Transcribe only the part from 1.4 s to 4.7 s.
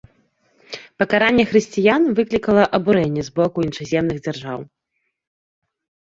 хрысціян выклікала абурэнне з боку іншаземных дзяржаў.